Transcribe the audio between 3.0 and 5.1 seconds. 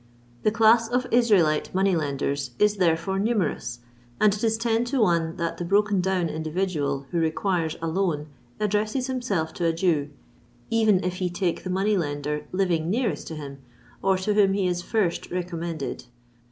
numerous; and it is ten to